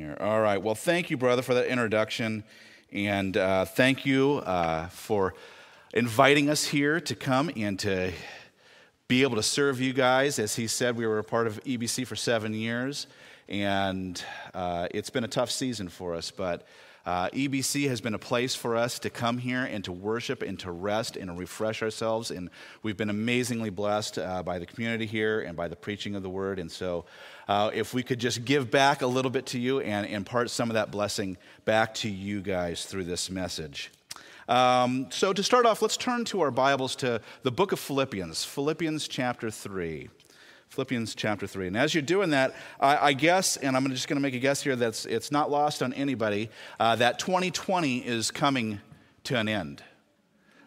[0.00, 0.16] here.
[0.18, 0.62] All right.
[0.62, 2.42] Well, thank you, brother, for that introduction.
[2.90, 5.34] And uh, thank you uh, for
[5.92, 8.12] inviting us here to come and to
[9.08, 10.38] be able to serve you guys.
[10.38, 13.08] As he said, we were a part of EBC for seven years,
[13.46, 14.24] and
[14.54, 16.66] uh, it's been a tough season for us, but
[17.06, 20.58] uh, EBC has been a place for us to come here and to worship and
[20.60, 22.30] to rest and refresh ourselves.
[22.30, 22.50] And
[22.82, 26.30] we've been amazingly blessed uh, by the community here and by the preaching of the
[26.30, 26.58] word.
[26.58, 27.06] And so,
[27.48, 30.70] uh, if we could just give back a little bit to you and impart some
[30.70, 33.90] of that blessing back to you guys through this message.
[34.48, 38.44] Um, so, to start off, let's turn to our Bibles to the book of Philippians,
[38.44, 40.10] Philippians chapter 3.
[40.70, 41.66] Philippians chapter 3.
[41.66, 44.38] And as you're doing that, I, I guess, and I'm just going to make a
[44.38, 48.80] guess here that it's not lost on anybody, uh, that 2020 is coming
[49.24, 49.82] to an end.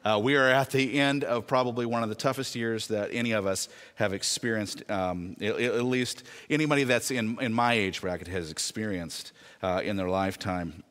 [0.04, 3.32] Uh, we are at the end of probably one of the toughest years that any
[3.32, 8.28] of us have experienced, um, at, at, least anybody that's in, in my age bracket
[8.28, 10.84] has experienced uh, in their lifetime.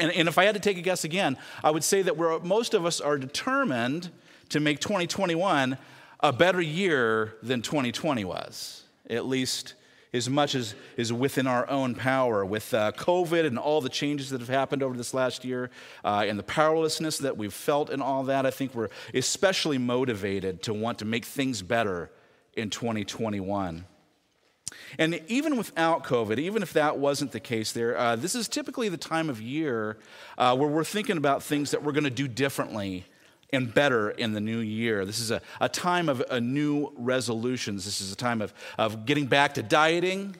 [0.00, 2.38] And, and, if I had to take a guess again, I would say that we're,
[2.38, 4.10] most of us are determined
[4.48, 5.76] to make 2021
[6.20, 9.74] a better year than 2020 was, at least
[10.12, 12.44] as much as is within our own power.
[12.44, 15.70] With uh, COVID and all the changes that have happened over this last year
[16.04, 20.62] uh, and the powerlessness that we've felt and all that, I think we're especially motivated
[20.64, 22.10] to want to make things better
[22.54, 23.84] in 2021.
[24.98, 28.88] And even without COVID, even if that wasn't the case there, uh, this is typically
[28.88, 29.98] the time of year
[30.36, 33.06] uh, where we're thinking about things that we're going to do differently
[33.52, 35.04] and better in the new year.
[35.04, 37.84] This is a, a time of a new resolutions.
[37.84, 40.36] This is a time of, of getting back to dieting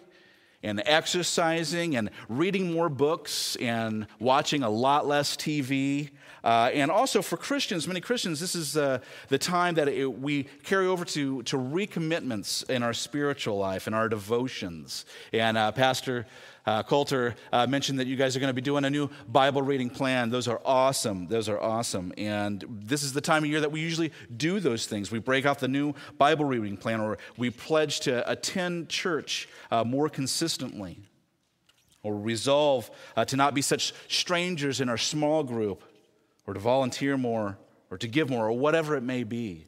[0.62, 6.10] and exercising and reading more books and watching a lot less TV.
[6.44, 10.44] Uh, and also for Christians, many Christians, this is uh, the time that it, we
[10.64, 15.04] carry over to, to recommitments in our spiritual life and our devotions.
[15.32, 16.26] And uh, Pastor
[16.66, 19.62] uh, Coulter uh, mentioned that you guys are going to be doing a new Bible
[19.62, 20.30] reading plan.
[20.30, 21.26] Those are awesome.
[21.26, 22.12] Those are awesome.
[22.18, 25.10] And this is the time of year that we usually do those things.
[25.10, 29.82] We break out the new Bible reading plan, or we pledge to attend church uh,
[29.82, 30.98] more consistently,
[32.02, 32.90] or resolve
[33.26, 35.82] to not be such strangers in our small group,
[36.48, 37.58] or to volunteer more,
[37.90, 39.66] or to give more, or whatever it may be.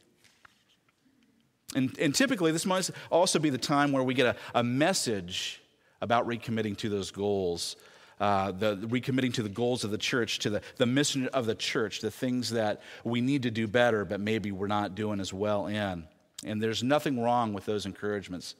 [1.75, 5.61] And, and typically, this must also be the time where we get a, a message
[6.01, 7.77] about recommitting to those goals.
[8.19, 11.55] Uh, the recommitting to the goals of the church, to the, the mission of the
[11.55, 15.35] church, the things that we need to do better, but maybe we're not doing as
[15.35, 16.05] well in.
[16.47, 18.55] And there's nothing wrong with those encouragements.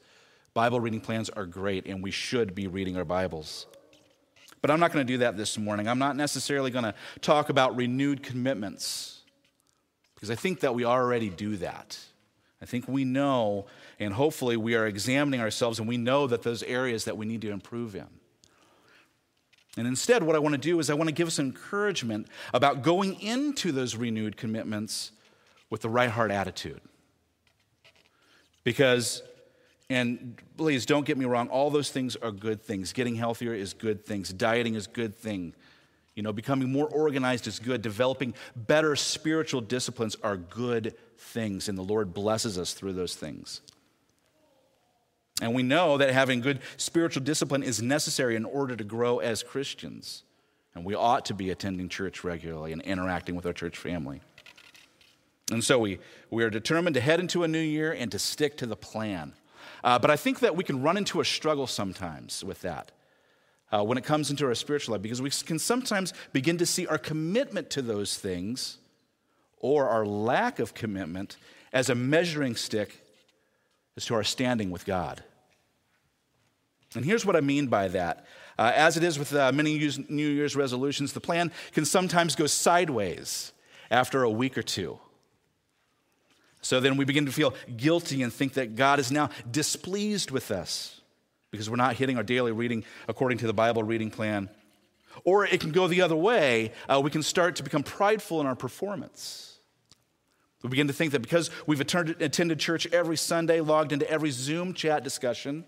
[0.53, 3.65] Bible reading plans are great, and we should be reading our Bibles.
[4.61, 5.87] But I'm not going to do that this morning.
[5.87, 9.21] I'm not necessarily going to talk about renewed commitments,
[10.15, 11.99] because I think that we already do that.
[12.61, 13.65] I think we know
[14.01, 17.41] and hopefully, we are examining ourselves and we know that those areas that we need
[17.41, 18.07] to improve in.
[19.77, 22.81] And instead, what I want to do is I want to give us encouragement about
[22.81, 25.11] going into those renewed commitments
[25.69, 26.81] with the right heart attitude.
[28.63, 29.21] Because,
[29.91, 32.93] and please don't get me wrong, all those things are good things.
[32.93, 35.53] Getting healthier is good things, dieting is good thing.
[36.15, 37.81] You know, becoming more organized is good.
[37.81, 43.61] Developing better spiritual disciplines are good things, and the Lord blesses us through those things.
[45.41, 49.43] And we know that having good spiritual discipline is necessary in order to grow as
[49.43, 50.23] Christians.
[50.73, 54.21] And we ought to be attending church regularly and interacting with our church family.
[55.51, 58.55] And so we, we are determined to head into a new year and to stick
[58.57, 59.33] to the plan.
[59.83, 62.91] Uh, but I think that we can run into a struggle sometimes with that
[63.71, 66.87] uh, when it comes into our spiritual life because we can sometimes begin to see
[66.87, 68.77] our commitment to those things
[69.57, 71.37] or our lack of commitment
[71.71, 73.01] as a measuring stick
[73.95, 75.23] as to our standing with God.
[76.95, 78.25] And here's what I mean by that.
[78.59, 79.77] Uh, as it is with uh, many
[80.09, 83.53] New Year's resolutions, the plan can sometimes go sideways
[83.89, 84.99] after a week or two.
[86.61, 90.51] So then we begin to feel guilty and think that God is now displeased with
[90.51, 91.01] us
[91.49, 94.49] because we're not hitting our daily reading according to the Bible reading plan.
[95.25, 96.71] Or it can go the other way.
[96.87, 99.57] Uh, we can start to become prideful in our performance.
[100.63, 104.73] We begin to think that because we've attended church every Sunday, logged into every Zoom
[104.73, 105.65] chat discussion,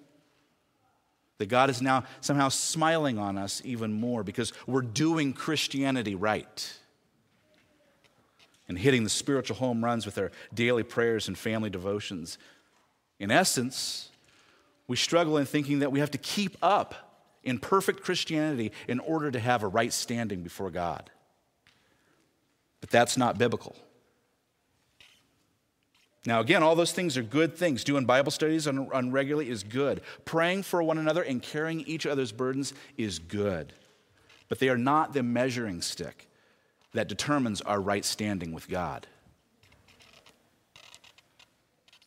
[1.40, 6.78] that God is now somehow smiling on us even more because we're doing Christianity right
[8.68, 12.38] and hitting the spiritual home runs with our daily prayers and family devotions.
[13.20, 14.10] In essence,
[14.88, 16.96] we struggle in thinking that we have to keep up
[17.44, 21.10] in perfect Christianity in order to have a right standing before God.
[22.80, 23.76] But that's not biblical.
[26.26, 27.84] Now, again, all those things are good things.
[27.84, 30.02] Doing Bible studies on, on regularly is good.
[30.24, 33.74] Praying for one another and carrying each other's burdens is good.
[34.48, 36.30] But they are not the measuring stick
[36.94, 39.08] that determines our right standing with God.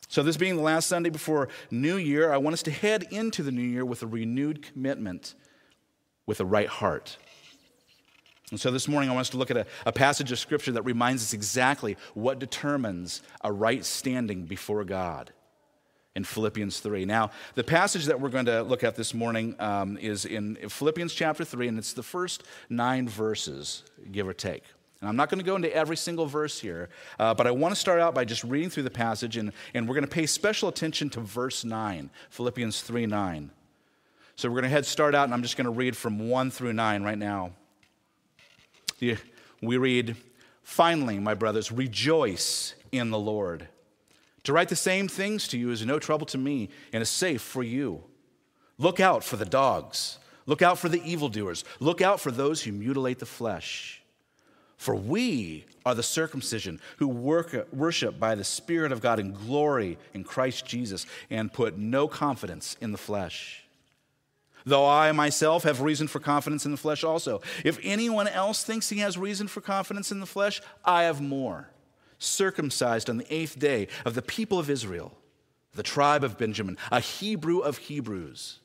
[0.09, 3.43] So, this being the last Sunday before New Year, I want us to head into
[3.43, 5.35] the new year with a renewed commitment,
[6.25, 7.19] with a right heart.
[8.53, 10.71] And so this morning, I want us to look at a, a, passage of Scripture
[10.73, 15.33] that reminds us exactly what determines a right standing before God
[16.15, 17.05] in Philippians 3.
[17.05, 21.13] Now, the passage that we're going to look at this morning um, is in Philippians
[21.13, 23.83] chapter 3, and it's the first nine verses,
[24.13, 24.63] give or take.
[25.07, 26.89] And I'm not going to go into every single verse here,
[27.21, 29.89] uh, but I want to start out by just reading through the passage, and, and
[29.89, 33.53] we're going to pay special attention to verse 9, Philippians 3 9.
[34.35, 36.51] So we're going to head start out, and I'm just going to read from 1
[36.51, 37.53] through 9 right now.
[39.01, 40.17] We read,
[40.65, 43.69] Finally, my brothers, rejoice in the Lord.
[44.43, 47.43] To write the same things to you is no trouble to me and is safe
[47.43, 48.03] for you.
[48.77, 50.19] Look out for the dogs.
[50.47, 51.65] Look out for the evildoers.
[51.79, 54.03] Look out for those who mutilate the flesh.
[54.77, 59.99] For we are the circumcision who work, worship by the Spirit of God in glory
[60.13, 63.65] in Christ Jesus and put no confidence in the flesh.
[64.65, 67.41] Though I myself have reason for confidence in the flesh also.
[67.65, 71.71] If anyone else thinks he has reason for confidence in the flesh, I have more.
[72.19, 75.17] Circumcised on the eighth day of the people of Israel,
[75.75, 78.59] the tribe of Benjamin, a Hebrew of Hebrews.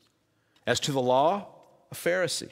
[0.65, 1.47] As to the law,
[1.91, 2.51] a Pharisee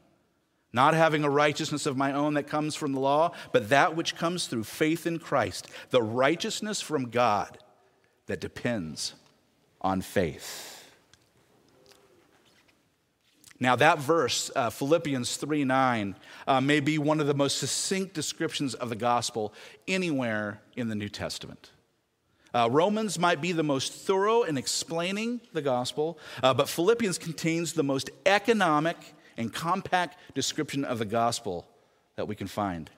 [0.73, 4.15] not having a righteousness of my own that comes from the law, but that which
[4.15, 7.57] comes through faith in Christ, the righteousness from God
[8.27, 9.13] that depends
[9.81, 10.77] on faith.
[13.59, 16.15] Now, that verse, uh, Philippians 3 9,
[16.47, 19.53] uh, may be one of the most succinct descriptions of the gospel
[19.87, 21.69] anywhere in the New Testament.
[22.55, 27.73] Uh, Romans might be the most thorough in explaining the gospel, uh, but Philippians contains
[27.73, 28.97] the most economic
[29.37, 31.67] and compact description of the gospel
[32.15, 32.89] that we can find.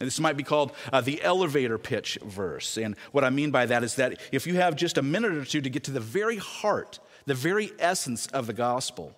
[0.00, 2.76] And this might be called uh, the elevator pitch verse.
[2.76, 5.44] And what I mean by that is that if you have just a minute or
[5.44, 9.14] two to get to the very heart, the very essence of the gospel,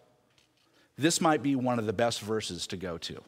[0.99, 3.23] this might be one of the best verses to go to.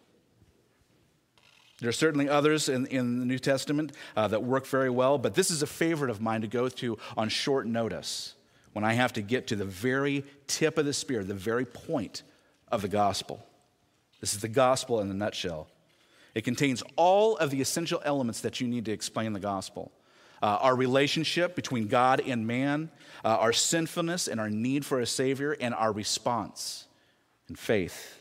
[1.80, 5.34] There are certainly others in, in the New Testament uh, that work very well, but
[5.34, 8.34] this is a favorite of mine to go to on short notice
[8.72, 12.22] when I have to get to the very tip of the spear, the very point
[12.68, 13.44] of the gospel.
[14.20, 15.68] This is the gospel in a nutshell.
[16.34, 19.92] It contains all of the essential elements that you need to explain the gospel.
[20.42, 22.90] Uh, our relationship between God and man,
[23.24, 26.84] uh, our sinfulness and our need for a Savior, and our response
[27.48, 28.20] in faith.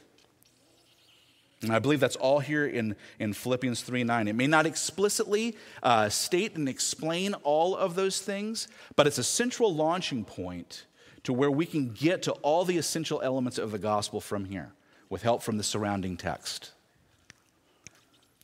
[1.61, 4.27] And I believe that's all here in, in Philippians 3 9.
[4.27, 9.23] It may not explicitly uh, state and explain all of those things, but it's a
[9.23, 10.85] central launching point
[11.25, 14.71] to where we can get to all the essential elements of the gospel from here
[15.09, 16.71] with help from the surrounding text.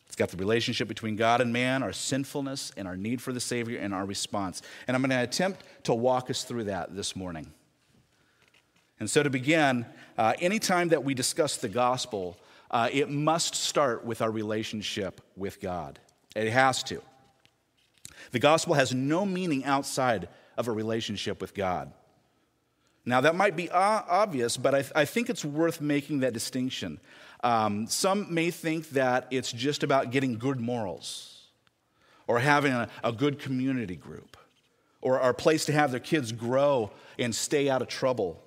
[0.07, 3.39] It's got the relationship between God and man, our sinfulness, and our need for the
[3.39, 4.61] Savior, and our response.
[4.87, 7.53] And I'm going to attempt to walk us through that this morning.
[8.99, 9.85] And so, to begin,
[10.17, 12.37] uh, anytime that we discuss the gospel,
[12.69, 15.97] uh, it must start with our relationship with God.
[16.35, 17.01] It has to.
[18.31, 21.91] The gospel has no meaning outside of a relationship with God.
[23.05, 26.99] Now, that might be obvious, but I, I think it's worth making that distinction.
[27.43, 31.47] Um, some may think that it's just about getting good morals
[32.27, 34.37] or having a, a good community group
[35.01, 38.41] or a place to have their kids grow and stay out of trouble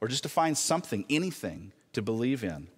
[0.00, 2.68] or just to find something, anything to believe in.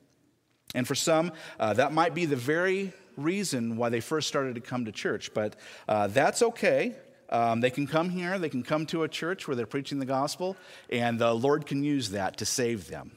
[0.74, 4.60] And for some, uh, that might be the very reason why they first started to
[4.60, 5.56] come to church, but
[5.88, 6.94] uh, that's okay.
[7.32, 10.06] Um, they can come here, they can come to a church where they're preaching the
[10.06, 10.54] gospel,
[10.90, 13.12] and the Lord can use that to save them.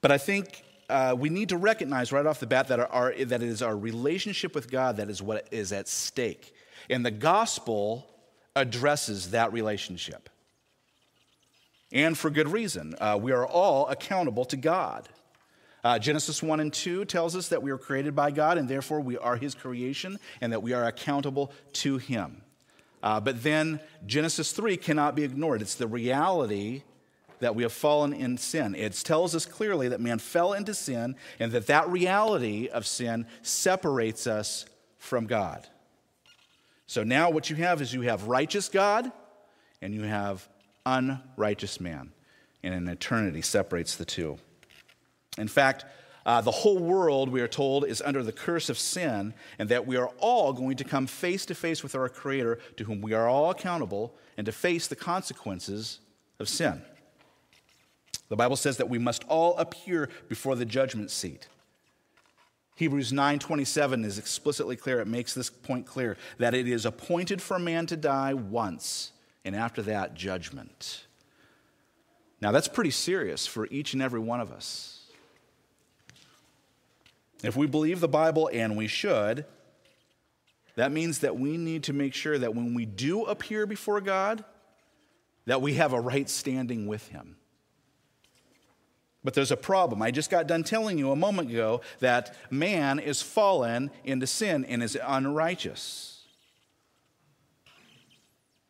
[0.00, 3.42] But I think uh, we need to recognize right off the bat that, our, that
[3.42, 6.54] it is our relationship with God that is what is at stake.
[6.88, 8.06] And the gospel
[8.54, 10.28] addresses that relationship.
[11.90, 12.94] And for good reason.
[13.00, 15.08] Uh, we are all accountable to God.
[15.84, 19.00] Uh, Genesis 1 and 2 tells us that we are created by God and therefore
[19.00, 22.40] we are His creation and that we are accountable to Him.
[23.02, 25.60] Uh, but then Genesis 3 cannot be ignored.
[25.60, 26.82] It's the reality
[27.40, 28.74] that we have fallen in sin.
[28.74, 33.26] It tells us clearly that man fell into sin and that that reality of sin
[33.42, 34.64] separates us
[34.96, 35.66] from God.
[36.86, 39.12] So now what you have is you have righteous God
[39.82, 40.48] and you have
[40.86, 42.12] unrighteous man.
[42.62, 44.38] And an eternity separates the two.
[45.38, 45.84] In fact,
[46.26, 49.86] uh, the whole world, we are told, is under the curse of sin, and that
[49.86, 53.12] we are all going to come face to face with our Creator, to whom we
[53.12, 56.00] are all accountable, and to face the consequences
[56.38, 56.82] of sin.
[58.28, 61.48] The Bible says that we must all appear before the judgment seat.
[62.76, 65.00] Hebrews 9:27 is explicitly clear.
[65.00, 69.12] It makes this point clear that it is appointed for man to die once,
[69.44, 71.04] and after that judgment.
[72.40, 74.93] Now that's pretty serious for each and every one of us.
[77.46, 79.44] If we believe the Bible, and we should,
[80.76, 84.44] that means that we need to make sure that when we do appear before God,
[85.46, 87.36] that we have a right standing with Him.
[89.22, 90.02] But there's a problem.
[90.02, 94.64] I just got done telling you a moment ago that man is fallen into sin
[94.66, 96.10] and is unrighteous.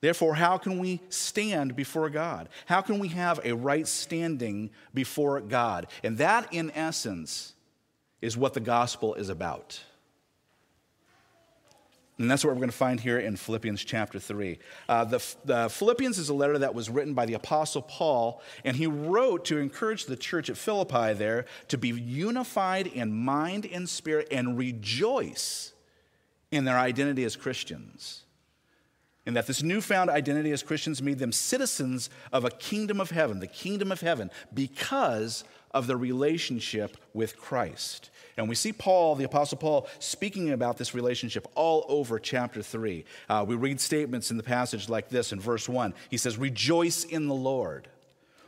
[0.00, 2.50] Therefore, how can we stand before God?
[2.66, 5.86] How can we have a right standing before God?
[6.02, 7.53] And that, in essence,
[8.24, 9.80] is what the gospel is about.
[12.18, 14.58] And that's what we're going to find here in Philippians chapter 3.
[14.88, 18.76] Uh, the, the, Philippians is a letter that was written by the Apostle Paul, and
[18.76, 23.88] he wrote to encourage the church at Philippi there to be unified in mind and
[23.88, 25.72] spirit and rejoice
[26.52, 28.22] in their identity as Christians.
[29.26, 33.40] And that this newfound identity as Christians made them citizens of a kingdom of heaven,
[33.40, 35.42] the kingdom of heaven, because
[35.74, 38.10] of the relationship with Christ.
[38.36, 43.04] And we see Paul, the Apostle Paul, speaking about this relationship all over chapter 3.
[43.28, 45.94] Uh, we read statements in the passage like this in verse 1.
[46.10, 47.88] He says, Rejoice in the Lord.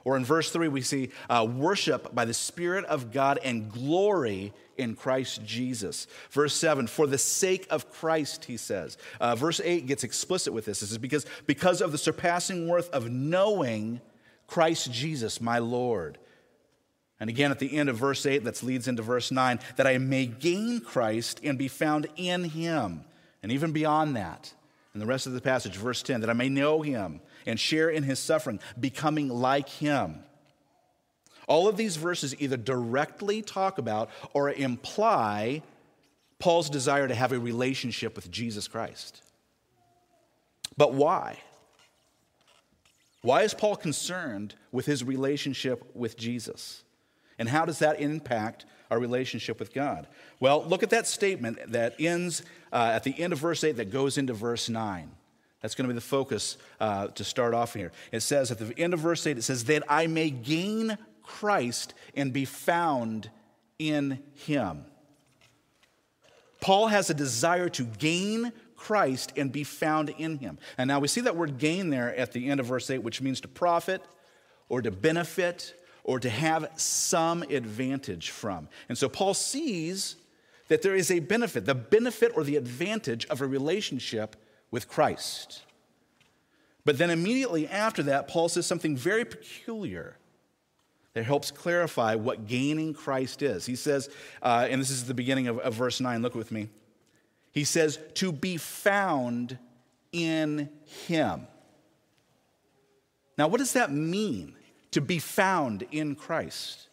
[0.05, 4.53] Or in verse 3, we see uh, worship by the Spirit of God and glory
[4.77, 6.07] in Christ Jesus.
[6.31, 8.99] Verse 7, for the sake of Christ, he says.
[9.21, 10.79] Uh, verse 8 gets explicit with this.
[10.79, 14.01] This is because, because of the surpassing worth of knowing
[14.47, 16.19] Christ Jesus, my Lord.
[17.19, 19.97] And again, at the end of verse 8, that leads into verse 9, that I
[19.99, 23.05] may gain Christ and be found in him.
[23.43, 24.53] And even beyond that,
[24.93, 27.89] in the rest of the passage, verse 10, that I may know him and share
[27.89, 30.21] in his suffering, becoming like him.
[31.47, 35.63] All of these verses either directly talk about or imply
[36.39, 39.23] Paul's desire to have a relationship with Jesus Christ.
[40.77, 41.39] But why?
[43.23, 46.83] Why is Paul concerned with his relationship with Jesus?
[47.39, 50.07] And how does that impact our relationship with God?
[50.41, 53.91] Well, look at that statement that ends uh, at the end of verse 8 that
[53.91, 55.11] goes into verse 9.
[55.61, 57.93] That's going to be the focus uh, to start off here.
[58.13, 61.95] It says at the end of verse 8, it says, That I may gain Christ
[62.15, 63.31] and be found
[63.79, 64.85] in him.
[66.61, 70.59] Paul has a desire to gain Christ and be found in him.
[70.79, 73.21] And now we see that word gain there at the end of verse 8, which
[73.21, 74.03] means to profit
[74.69, 75.75] or to benefit
[76.07, 78.69] or to have some advantage from.
[78.89, 80.15] And so Paul sees
[80.69, 84.37] that there is a benefit, the benefit or the advantage of a relationship
[84.71, 85.63] with Christ.
[86.85, 90.17] But then immediately after that, Paul says something very peculiar
[91.15, 93.67] that helps clarify what gaining Christ is.
[93.67, 94.09] He says,
[94.43, 96.69] uh, and this is the beginning of, of verse 9, look with me.
[97.51, 99.59] He says, to be found
[100.13, 100.69] in
[101.09, 101.49] him.
[103.37, 104.55] Now, what does that mean?
[104.97, 106.89] To be found in Christ.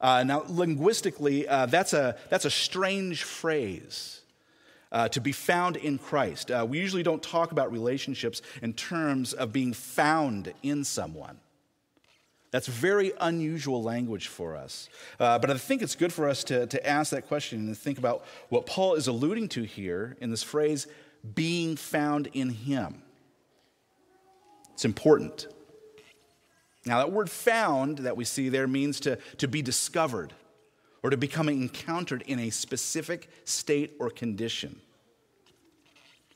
[0.00, 4.22] Uh, now, linguistically, uh, that's, a, that's a strange phrase.
[4.90, 6.50] Uh, to be found in Christ.
[6.50, 11.36] Uh, we usually don't talk about relationships in terms of being found in someone.
[12.52, 14.88] That's very unusual language for us.
[15.20, 17.98] Uh, but I think it's good for us to, to ask that question and think
[17.98, 20.86] about what Paul is alluding to here in this phrase,
[21.34, 23.02] being found in Him.
[24.72, 25.48] It's important.
[26.88, 30.32] Now, that word found that we see there means to, to be discovered
[31.02, 34.80] or to become encountered in a specific state or condition.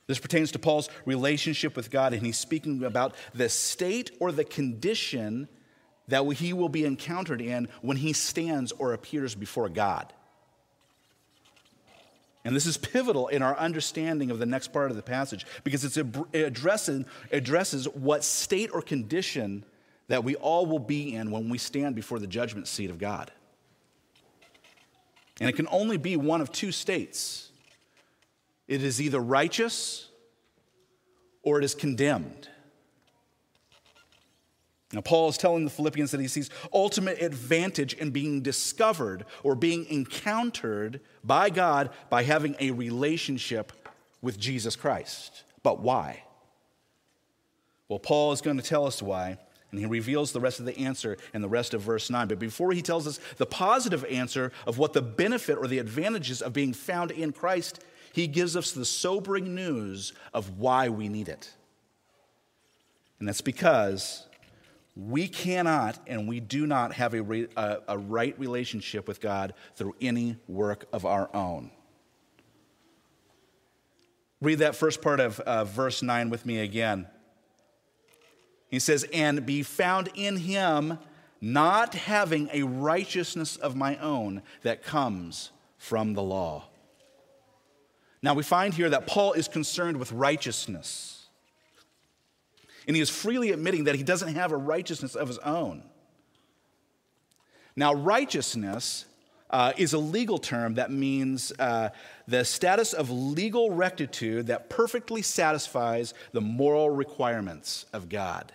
[0.07, 4.45] This pertains to Paul's relationship with God, and he's speaking about the state or the
[4.45, 5.49] condition
[6.09, 10.13] that he will be encountered in when he stands or appears before God.
[12.45, 15.97] And this is pivotal in our understanding of the next part of the passage because
[15.97, 19.65] it addresses, addresses what state or condition
[20.13, 23.31] that we all will be in when we stand before the judgment seat of God.
[25.41, 27.49] And it can only be one of two states
[28.69, 30.11] it is either righteous
[31.43, 32.51] or it is condemned.
[34.93, 39.55] Now, Paul is telling the Philippians that he sees ultimate advantage in being discovered or
[39.55, 43.73] being encountered by God by having a relationship
[44.21, 45.45] with Jesus Christ.
[45.63, 46.25] But why?
[47.89, 49.39] Well, Paul is going to tell us why,
[49.73, 52.29] and he reveals the rest of the answer in the rest of verse 9.
[52.29, 56.43] But before he tells us the positive answer of what the benefit or the advantages
[56.43, 61.29] of being found in Christ, he gives us the sobering news of why we need
[61.31, 61.51] it.
[63.19, 64.27] And that's because
[64.95, 69.55] we cannot and we do not have a, re, a, a, right relationship with God
[69.75, 71.71] through any work of our own.
[74.43, 77.07] Read that first part of uh, verse 9 with me again.
[78.73, 80.99] He says, And be found in him,
[81.43, 86.65] not having a righteousness of my own that comes from the law.
[88.23, 91.27] Now we find here that Paul is concerned with righteousness.
[92.87, 95.83] And he is freely admitting that he doesn't have a righteousness of his own.
[97.77, 99.05] Now, righteousness
[99.51, 101.91] uh, is a legal term that means uh,
[102.27, 108.53] the status of legal rectitude that perfectly satisfies the moral requirements of God.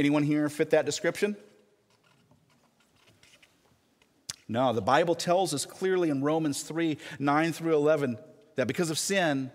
[0.00, 1.36] Anyone here fit that description?
[4.48, 8.16] No, the Bible tells us clearly in Romans 3 9 through 11
[8.56, 9.52] that because of sin,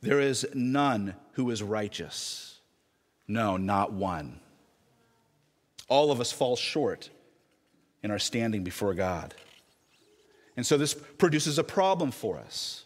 [0.00, 2.60] there is none who is righteous.
[3.26, 4.38] No, not one.
[5.88, 7.10] All of us fall short
[8.04, 9.34] in our standing before God.
[10.56, 12.84] And so this produces a problem for us.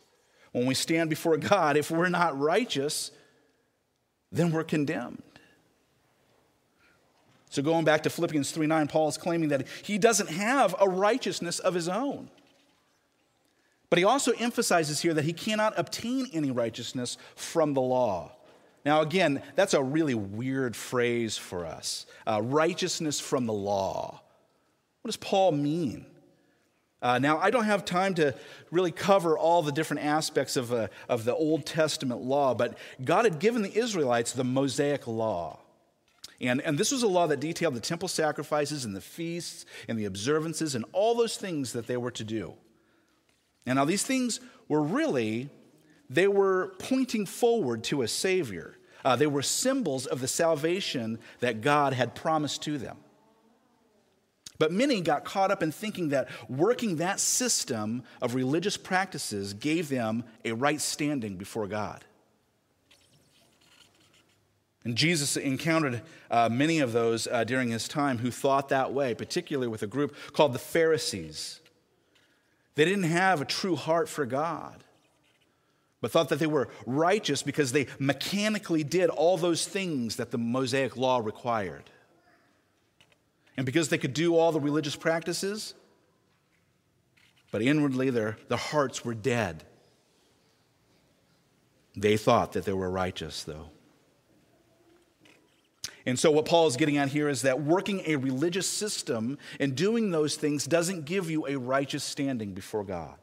[0.53, 3.11] When we stand before God, if we're not righteous,
[4.31, 5.23] then we're condemned.
[7.53, 10.89] So going back to Philippians 3 9, Paul is claiming that he doesn't have a
[10.89, 12.31] righteousness of his own.
[13.91, 18.33] But he also emphasizes here that he cannot obtain any righteousness from the law.
[18.87, 24.23] Now, again, that's a really weird phrase for us uh, righteousness from the law.
[25.03, 26.07] What does Paul mean?
[27.03, 28.35] Uh, now, I don't have time to
[28.71, 33.27] really cover all the different aspects of, uh, of the Old Testament law, but God
[33.27, 35.62] had given the Israelites the Mosaic law.
[36.43, 39.97] And, and this was a law that detailed the temple sacrifices and the feasts and
[39.97, 42.55] the observances and all those things that they were to do.
[43.65, 45.51] And now these things were really,
[46.11, 48.77] they were pointing forward to a Savior.
[49.05, 52.97] Uh, they were symbols of the salvation that God had promised to them.
[54.59, 59.89] But many got caught up in thinking that working that system of religious practices gave
[59.89, 62.05] them a right standing before God.
[64.85, 69.15] And Jesus encountered uh, many of those uh, during his time who thought that way,
[69.15, 71.61] particularly with a group called the Pharisees.
[72.75, 74.83] They didn't have a true heart for God,
[76.01, 80.39] but thought that they were righteous because they mechanically did all those things that the
[80.39, 81.85] Mosaic law required.
[83.57, 85.75] And because they could do all the religious practices,
[87.53, 89.63] but inwardly their, their hearts were dead.
[91.95, 93.69] They thought that they were righteous, though.
[96.05, 99.75] And so, what Paul is getting at here is that working a religious system and
[99.75, 103.15] doing those things doesn't give you a righteous standing before God.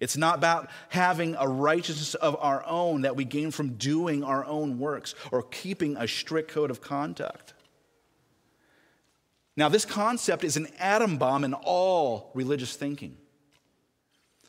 [0.00, 4.44] It's not about having a righteousness of our own that we gain from doing our
[4.46, 7.52] own works or keeping a strict code of conduct.
[9.56, 13.18] Now, this concept is an atom bomb in all religious thinking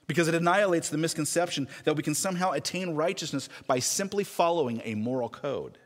[0.07, 4.95] because it annihilates the misconception that we can somehow attain righteousness by simply following a
[4.95, 5.77] moral code.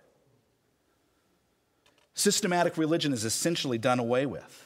[2.16, 4.62] Systematic religion is essentially done away with.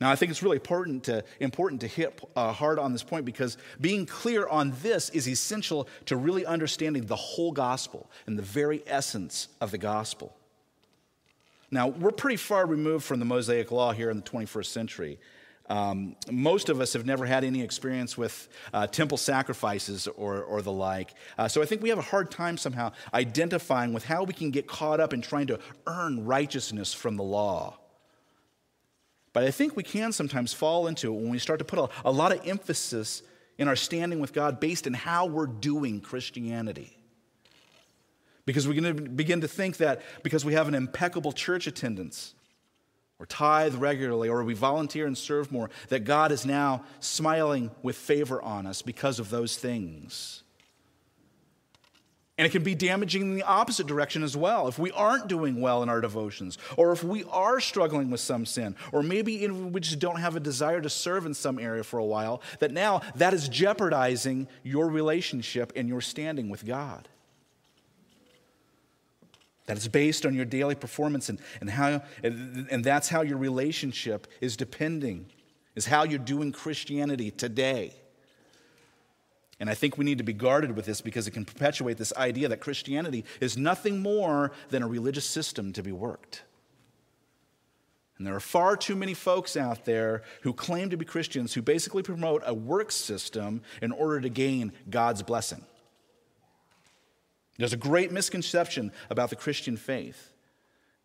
[0.00, 3.24] Now, I think it's really important to, important to hit uh, hard on this point
[3.24, 8.42] because being clear on this is essential to really understanding the whole gospel and the
[8.42, 10.36] very essence of the gospel.
[11.70, 15.18] Now, we're pretty far removed from the Mosaic law here in the 21st century.
[15.68, 20.62] Um, most of us have never had any experience with uh, temple sacrifices or, or
[20.62, 21.12] the like.
[21.36, 24.50] Uh, so I think we have a hard time somehow identifying with how we can
[24.50, 27.78] get caught up in trying to earn righteousness from the law.
[29.34, 32.08] But I think we can sometimes fall into it when we start to put a,
[32.08, 33.22] a lot of emphasis
[33.58, 36.96] in our standing with God based on how we're doing Christianity.
[38.46, 42.34] Because we're going to begin to think that because we have an impeccable church attendance,
[43.18, 47.96] or tithe regularly, or we volunteer and serve more, that God is now smiling with
[47.96, 50.42] favor on us because of those things.
[52.38, 54.68] And it can be damaging in the opposite direction as well.
[54.68, 58.46] If we aren't doing well in our devotions, or if we are struggling with some
[58.46, 61.98] sin, or maybe we just don't have a desire to serve in some area for
[61.98, 67.08] a while, that now that is jeopardizing your relationship and your standing with God.
[69.68, 73.36] That is based on your daily performance and, and how and, and that's how your
[73.36, 75.26] relationship is depending,
[75.76, 77.92] is how you're doing Christianity today.
[79.60, 82.14] And I think we need to be guarded with this because it can perpetuate this
[82.14, 86.44] idea that Christianity is nothing more than a religious system to be worked.
[88.16, 91.60] And there are far too many folks out there who claim to be Christians who
[91.60, 95.62] basically promote a work system in order to gain God's blessing.
[97.58, 100.32] There's a great misconception about the Christian faith.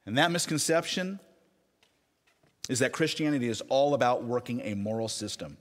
[0.05, 1.19] And that misconception
[2.69, 5.57] is that Christianity is all about working a moral system.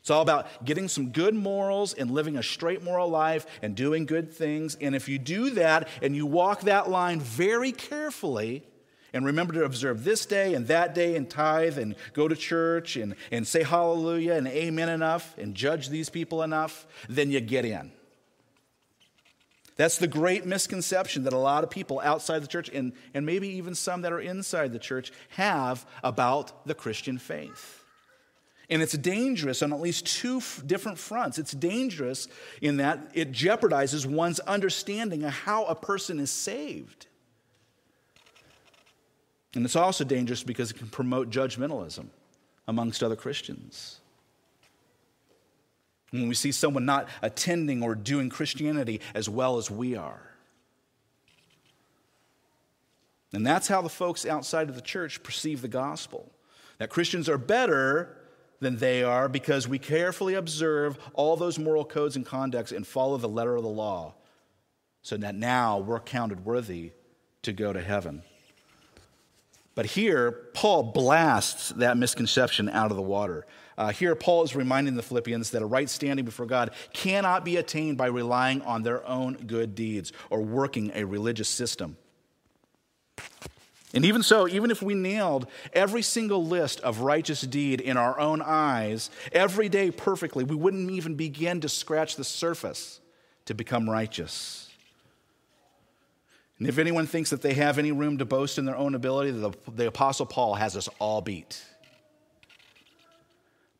[0.00, 4.06] It's all about getting some good morals and living a straight moral life and doing
[4.06, 4.76] good things.
[4.80, 8.64] And if you do that and you walk that line very carefully,
[9.12, 12.96] and remember to observe this day and that day and tithe and go to church
[12.96, 17.64] and, and say hallelujah and amen enough and judge these people enough, then you get
[17.64, 17.92] in.
[19.76, 23.48] That's the great misconception that a lot of people outside the church and, and maybe
[23.48, 27.84] even some that are inside the church have about the Christian faith.
[28.68, 31.38] And it's dangerous on at least two f- different fronts.
[31.38, 32.26] It's dangerous
[32.60, 37.06] in that it jeopardizes one's understanding of how a person is saved.
[39.54, 42.06] And it's also dangerous because it can promote judgmentalism
[42.66, 44.00] amongst other Christians.
[46.10, 50.22] When we see someone not attending or doing Christianity as well as we are.
[53.32, 56.30] And that's how the folks outside of the church perceive the gospel
[56.78, 58.16] that Christians are better
[58.60, 63.16] than they are because we carefully observe all those moral codes and conducts and follow
[63.16, 64.14] the letter of the law
[65.02, 66.92] so that now we're counted worthy
[67.42, 68.22] to go to heaven.
[69.74, 73.46] But here, Paul blasts that misconception out of the water.
[73.78, 77.56] Uh, here, Paul is reminding the Philippians that a right standing before God cannot be
[77.56, 81.96] attained by relying on their own good deeds or working a religious system.
[83.92, 88.18] And even so, even if we nailed every single list of righteous deed in our
[88.18, 93.00] own eyes every day perfectly, we wouldn't even begin to scratch the surface
[93.44, 94.70] to become righteous.
[96.58, 99.30] And if anyone thinks that they have any room to boast in their own ability,
[99.30, 101.62] the, the Apostle Paul has us all beat.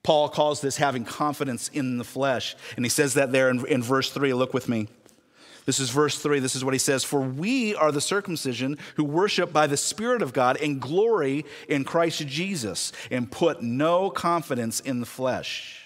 [0.07, 2.55] Paul calls this having confidence in the flesh.
[2.77, 4.33] And he says that there in, in verse 3.
[4.35, 4.87] Look with me.
[5.65, 6.39] This is verse 3.
[6.39, 10.23] This is what he says For we are the circumcision who worship by the Spirit
[10.23, 15.83] of God and glory in Christ Jesus and put no confidence in the flesh.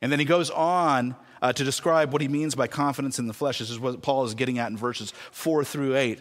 [0.00, 3.34] And then he goes on uh, to describe what he means by confidence in the
[3.34, 3.58] flesh.
[3.58, 6.20] This is what Paul is getting at in verses 4 through 8.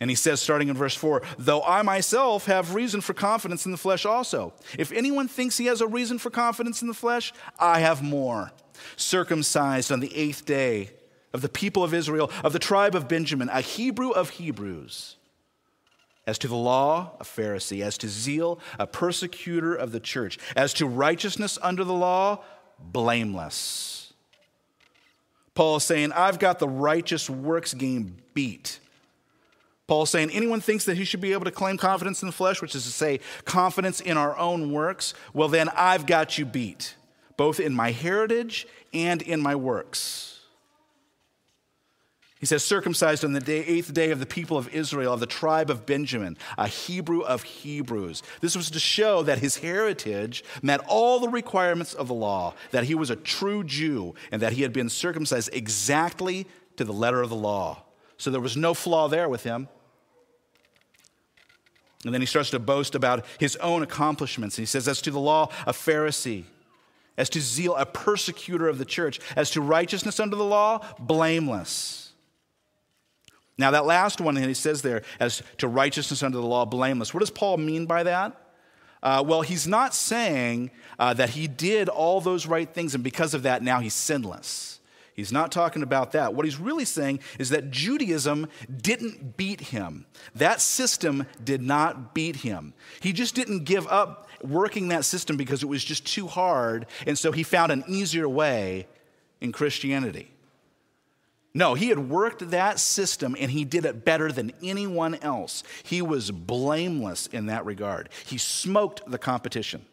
[0.00, 3.72] And he says, starting in verse 4, though I myself have reason for confidence in
[3.72, 4.54] the flesh also.
[4.78, 8.50] If anyone thinks he has a reason for confidence in the flesh, I have more.
[8.96, 10.90] Circumcised on the eighth day
[11.34, 15.16] of the people of Israel, of the tribe of Benjamin, a Hebrew of Hebrews.
[16.26, 17.82] As to the law, a Pharisee.
[17.82, 20.38] As to zeal, a persecutor of the church.
[20.56, 22.42] As to righteousness under the law,
[22.78, 24.12] blameless.
[25.54, 28.78] Paul is saying, I've got the righteous works game beat.
[29.90, 32.62] Paul saying, anyone thinks that he should be able to claim confidence in the flesh,
[32.62, 36.94] which is to say, confidence in our own works, well, then I've got you beat,
[37.36, 40.42] both in my heritage and in my works.
[42.38, 45.26] He says, circumcised on the day, eighth day of the people of Israel, of the
[45.26, 48.22] tribe of Benjamin, a Hebrew of Hebrews.
[48.40, 52.84] This was to show that his heritage met all the requirements of the law, that
[52.84, 57.20] he was a true Jew, and that he had been circumcised exactly to the letter
[57.20, 57.82] of the law.
[58.18, 59.66] So there was no flaw there with him.
[62.04, 64.56] And then he starts to boast about his own accomplishments.
[64.56, 66.44] He says, As to the law, a Pharisee.
[67.18, 69.20] As to zeal, a persecutor of the church.
[69.36, 72.12] As to righteousness under the law, blameless.
[73.58, 77.12] Now, that last one, he says there, as to righteousness under the law, blameless.
[77.12, 78.34] What does Paul mean by that?
[79.02, 83.34] Uh, well, he's not saying uh, that he did all those right things, and because
[83.34, 84.79] of that, now he's sinless.
[85.14, 86.34] He's not talking about that.
[86.34, 90.06] What he's really saying is that Judaism didn't beat him.
[90.34, 92.74] That system did not beat him.
[93.00, 97.18] He just didn't give up working that system because it was just too hard, and
[97.18, 98.86] so he found an easier way
[99.40, 100.30] in Christianity.
[101.52, 105.64] No, he had worked that system and he did it better than anyone else.
[105.82, 108.08] He was blameless in that regard.
[108.24, 109.84] He smoked the competition.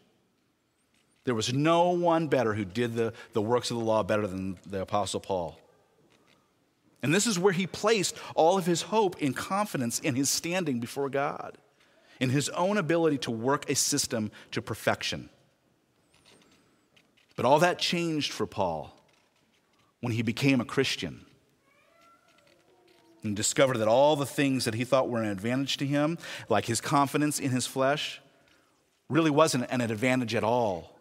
[1.28, 4.56] There was no one better who did the, the works of the law better than
[4.64, 5.60] the Apostle Paul.
[7.02, 10.80] And this is where he placed all of his hope and confidence in his standing
[10.80, 11.58] before God,
[12.18, 15.28] in his own ability to work a system to perfection.
[17.36, 18.98] But all that changed for Paul
[20.00, 21.26] when he became a Christian
[23.22, 26.16] and discovered that all the things that he thought were an advantage to him,
[26.48, 28.18] like his confidence in his flesh,
[29.10, 30.94] really wasn't an advantage at all.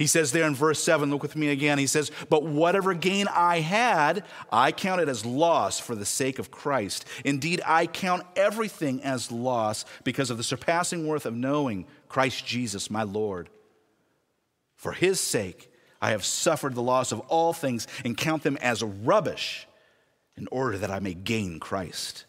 [0.00, 1.76] He says there in verse 7, look with me again.
[1.76, 6.38] He says, But whatever gain I had, I count it as loss for the sake
[6.38, 7.04] of Christ.
[7.22, 12.88] Indeed, I count everything as loss because of the surpassing worth of knowing Christ Jesus,
[12.88, 13.50] my Lord.
[14.74, 18.82] For his sake, I have suffered the loss of all things and count them as
[18.82, 19.68] rubbish
[20.34, 22.24] in order that I may gain Christ.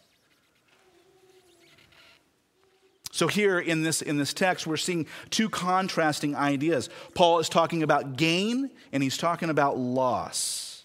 [3.14, 6.88] So, here in this, in this text, we're seeing two contrasting ideas.
[7.14, 10.84] Paul is talking about gain and he's talking about loss.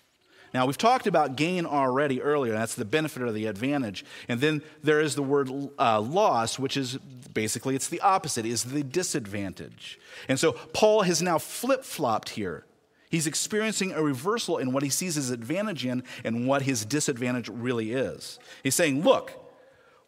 [0.54, 2.52] Now, we've talked about gain already earlier.
[2.52, 4.04] That's the benefit or the advantage.
[4.28, 6.98] And then there is the word uh, loss, which is
[7.34, 9.98] basically it's the opposite, is the disadvantage.
[10.28, 12.66] And so Paul has now flip flopped here.
[13.10, 17.48] He's experiencing a reversal in what he sees his advantage in and what his disadvantage
[17.48, 18.38] really is.
[18.64, 19.47] He's saying, Look,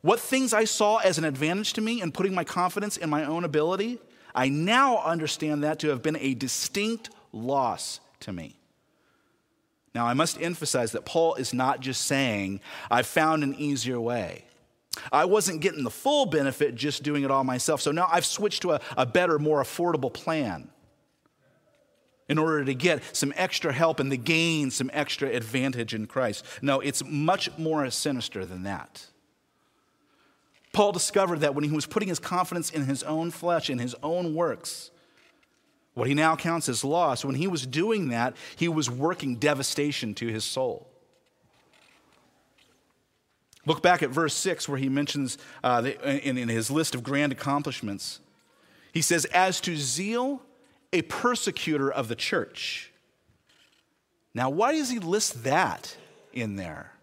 [0.02, 3.26] what things I saw as an advantage to me in putting my confidence in my
[3.26, 4.00] own ability,
[4.34, 8.56] I now understand that to have been a distinct loss to me.
[9.94, 14.46] Now, I must emphasize that Paul is not just saying, I found an easier way.
[15.12, 17.82] I wasn't getting the full benefit just doing it all myself.
[17.82, 20.70] So now I've switched to a, a better, more affordable plan
[22.28, 26.46] in order to get some extra help and to gain some extra advantage in Christ.
[26.62, 29.08] No, it's much more sinister than that.
[30.72, 33.96] Paul discovered that when he was putting his confidence in his own flesh, in his
[34.04, 34.92] own works,
[35.94, 40.14] what he now counts as loss, when he was doing that, he was working devastation
[40.16, 40.88] to his soul.
[43.66, 47.32] Look back at verse 6, where he mentions uh, in, in his list of grand
[47.32, 48.20] accomplishments.
[48.94, 50.42] He says, As to zeal,
[50.94, 52.92] a persecutor of the church.
[54.34, 55.96] Now, why does he list that
[56.32, 56.94] in there?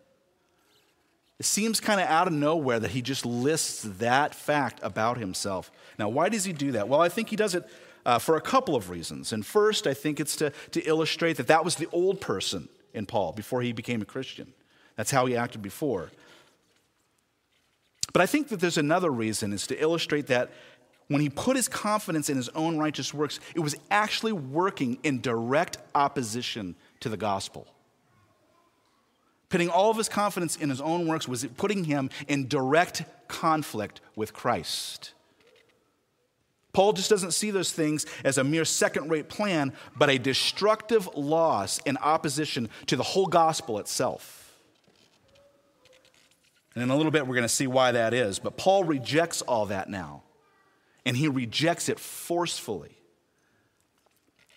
[1.39, 5.71] It seems kind of out of nowhere that he just lists that fact about himself.
[5.99, 6.89] Now, why does he do that?
[6.89, 7.69] Well, I think he does it
[8.07, 9.33] uh, for a couple of reasons.
[9.33, 13.05] And first, I think it's to, to illustrate that that was the old person in
[13.05, 14.55] Paul before he became a Christian.
[14.97, 16.11] That's how he acted before.
[18.15, 20.51] But I think that there's another reason is to illustrate that
[21.09, 25.21] when he put his confidence in his own righteous works, it was actually working in
[25.21, 27.67] direct opposition to the gospel.
[29.49, 34.01] Putting all of his confidence in his own works was putting him in direct conflict
[34.17, 35.13] with Christ.
[36.73, 41.09] Paul just doesn't see those things as a mere second rate plan, but a destructive
[41.15, 44.55] loss in opposition to the whole gospel itself.
[46.75, 48.39] And in a little bit, we're going to see why that is.
[48.39, 50.23] But Paul rejects all that now
[51.07, 52.99] and he rejects it forcefully.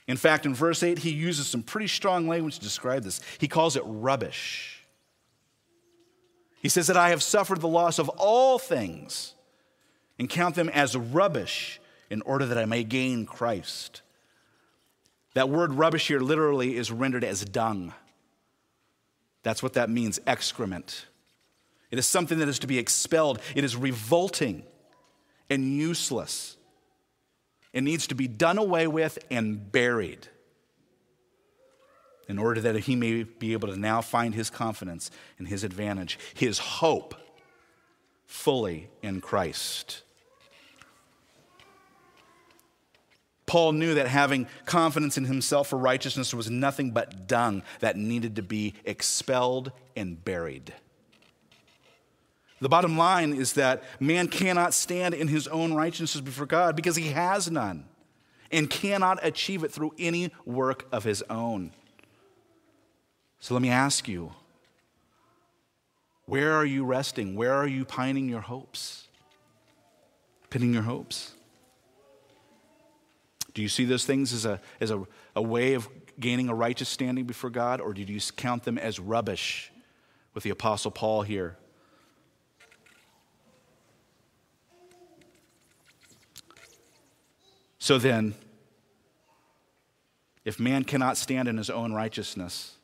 [0.08, 3.21] In fact, in verse 8, he uses some pretty strong language to describe this.
[3.38, 4.79] He calls it rubbish.
[6.62, 9.34] He says that I have suffered the loss of all things
[10.17, 14.02] and count them as rubbish in order that I may gain Christ.
[15.36, 17.93] That word rubbish here literally is rendered as dung.
[19.43, 21.06] That's what that means excrement.
[21.91, 24.63] It is something that is to be expelled, it is revolting
[25.50, 26.58] and useless.
[27.72, 30.28] It needs to be done away with and buried
[32.30, 36.18] in order that he may be able to now find his confidence and his advantage,
[36.36, 37.15] his hope
[38.28, 40.04] fully in Christ.
[43.48, 48.36] Paul knew that having confidence in himself for righteousness was nothing but dung that needed
[48.36, 50.72] to be expelled and buried.
[52.62, 56.96] The bottom line is that man cannot stand in his own righteousness before God because
[56.96, 57.86] he has none
[58.52, 61.72] and cannot achieve it through any work of his own.
[63.39, 64.34] So let me ask you
[66.25, 67.36] where are you resting?
[67.36, 69.08] Where are you pining your hopes?
[70.49, 71.34] Pinning your hopes?
[73.54, 76.88] Do you see those things as a, as a, a way of gaining a righteous
[76.88, 79.71] standing before God, or do you count them as rubbish
[80.34, 81.58] with the Apostle Paul here?
[87.80, 88.36] So then,
[90.45, 92.75] if man cannot stand in his own righteousness,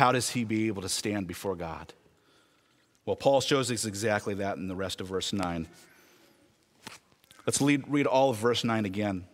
[0.00, 1.92] how does he be able to stand before God?
[3.04, 5.68] Well, Paul shows us exactly that in the rest of verse 9.
[7.44, 9.26] Let's read all of verse 9 again.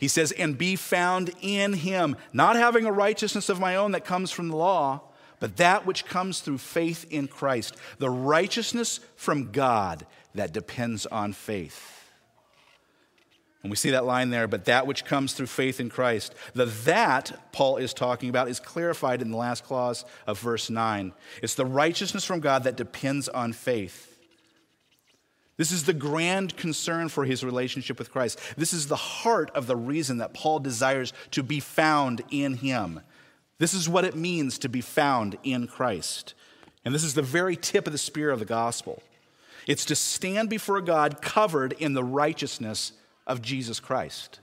[0.00, 4.04] He says, and be found in him, not having a righteousness of my own that
[4.04, 5.00] comes from the law,
[5.38, 11.34] but that which comes through faith in Christ, the righteousness from God that depends on
[11.34, 11.95] faith.
[13.62, 16.34] And we see that line there, but that which comes through faith in Christ.
[16.54, 21.12] The that Paul is talking about is clarified in the last clause of verse 9.
[21.42, 24.16] It's the righteousness from God that depends on faith.
[25.56, 28.38] This is the grand concern for his relationship with Christ.
[28.56, 33.00] This is the heart of the reason that Paul desires to be found in him.
[33.58, 36.34] This is what it means to be found in Christ.
[36.84, 39.02] And this is the very tip of the spear of the gospel.
[39.66, 42.92] It's to stand before God covered in the righteousness
[43.26, 44.40] of Jesus Christ.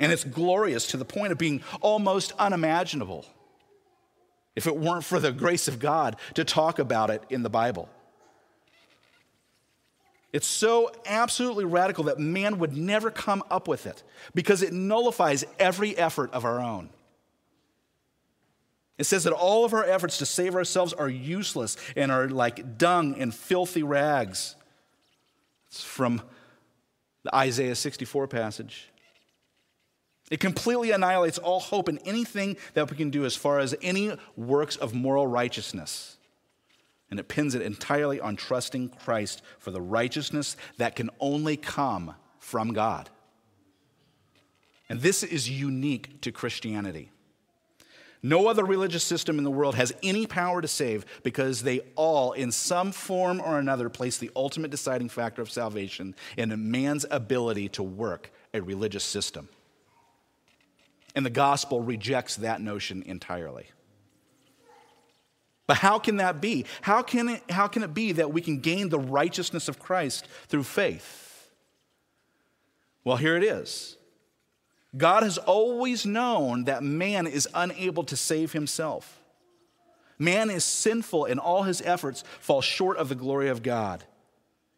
[0.00, 3.24] And it's glorious to the point of being almost unimaginable
[4.54, 7.88] if it weren't for the grace of God to talk about it in the Bible.
[10.32, 14.02] It's so absolutely radical that man would never come up with it
[14.34, 16.90] because it nullifies every effort of our own.
[18.98, 22.76] It says that all of our efforts to save ourselves are useless and are like
[22.76, 24.56] dung and filthy rags.
[25.68, 26.22] It's from
[27.22, 28.90] the Isaiah 64 passage.
[30.30, 34.16] It completely annihilates all hope in anything that we can do as far as any
[34.36, 36.16] works of moral righteousness.
[37.10, 42.14] And it pins it entirely on trusting Christ for the righteousness that can only come
[42.38, 43.08] from God.
[44.90, 47.10] And this is unique to Christianity.
[48.22, 52.32] No other religious system in the world has any power to save because they all,
[52.32, 57.06] in some form or another, place the ultimate deciding factor of salvation in a man's
[57.10, 59.48] ability to work a religious system.
[61.14, 63.66] And the gospel rejects that notion entirely.
[65.68, 66.64] But how can that be?
[66.80, 70.26] How can, it, how can it be that we can gain the righteousness of Christ
[70.48, 71.50] through faith?
[73.04, 73.97] Well, here it is.
[74.96, 79.20] God has always known that man is unable to save himself.
[80.18, 84.04] Man is sinful, and all his efforts fall short of the glory of God.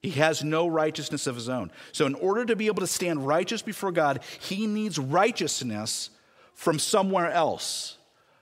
[0.03, 1.71] He has no righteousness of his own.
[1.93, 6.11] So, in order to be able to stand righteous before God, he needs righteousness
[6.55, 7.97] from somewhere else,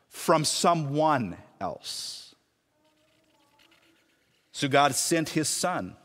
[0.09, 2.35] from someone else.
[4.53, 5.97] So, God sent his son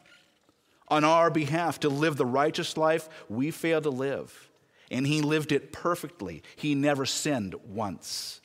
[0.89, 4.49] on our behalf to live the righteous life we fail to live
[4.91, 6.43] and he lived it perfectly.
[6.55, 8.41] He never sinned once.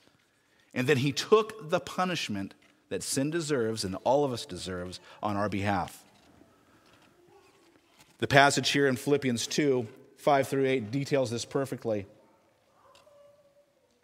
[0.74, 2.54] And then he took the punishment
[2.88, 6.04] that sin deserves and all of us deserves on our behalf.
[8.18, 12.06] The passage here in Philippians 2 5 through 8 details this perfectly.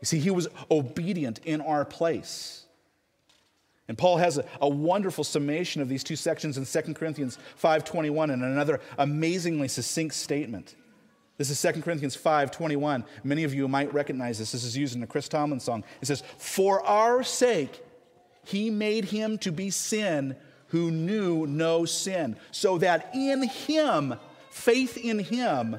[0.00, 2.64] You see, he was obedient in our place.
[3.88, 8.32] And Paul has a, a, wonderful summation of these two sections in 2 Corinthians 5.21
[8.32, 10.76] and another amazingly succinct statement.
[11.38, 13.04] This is 2 Corinthians 5.21.
[13.24, 14.52] Many of you might recognize this.
[14.52, 15.82] This is used in the Chris Tomlin song.
[16.00, 17.82] It says, For our sake
[18.44, 20.36] he made him to be sin
[20.68, 24.14] who knew no sin, so that in him,
[24.50, 25.76] faith in him,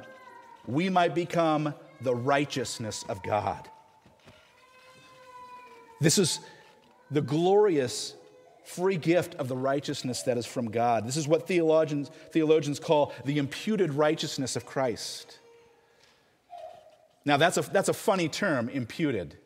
[0.67, 3.70] we might become the righteousness of God.
[6.01, 6.39] This is
[7.11, 8.15] the glorious
[8.63, 11.07] free gift of the righteousness that is from God.
[11.07, 15.39] This is what theologians, theologians call the imputed righteousness of Christ.
[17.23, 19.37] Now, that's a, that's a funny term, imputed.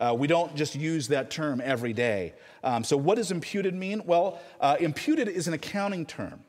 [0.00, 2.34] Uh, we don't just use that term every day.
[2.64, 4.02] Um, so, what does imputed mean?
[4.04, 6.40] Well, uh, imputed is an accounting term.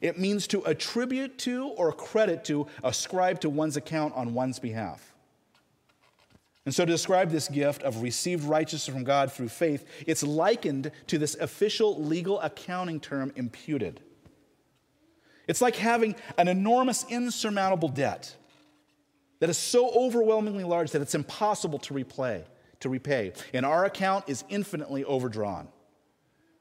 [0.00, 5.09] It means to attribute to or credit to, ascribe to one's account on one's behalf.
[6.66, 10.92] And so, to describe this gift of received righteousness from God through faith, it's likened
[11.06, 14.02] to this official legal accounting term, imputed.
[15.48, 18.36] It's like having an enormous, insurmountable debt
[19.40, 22.44] that is so overwhelmingly large that it's impossible to repay.
[22.80, 23.32] To repay.
[23.52, 25.68] And our account is infinitely overdrawn.